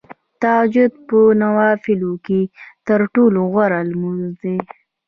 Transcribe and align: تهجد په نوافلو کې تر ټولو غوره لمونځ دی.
تهجد 0.41 0.91
په 1.07 1.19
نوافلو 1.41 2.13
کې 2.25 2.39
تر 2.87 2.99
ټولو 3.13 3.39
غوره 3.51 3.79
لمونځ 3.89 4.25
دی. 4.41 4.57